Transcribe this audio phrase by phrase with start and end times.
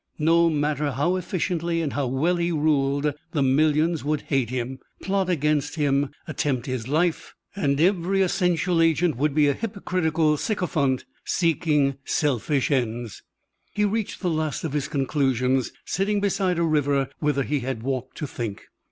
[0.17, 5.75] No matter how efficiently and well he ruled, the millions would hate him, plot against
[5.75, 12.71] him, attempt his life; and every essential agent would be a hypocritical sycophant seeking selfish
[12.71, 13.21] ends.
[13.75, 18.17] He reached the last of his conclusions sitting beside a river whither he had walked
[18.17, 18.63] to think.